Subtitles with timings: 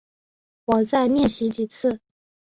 [0.65, 1.99] 我再练习几次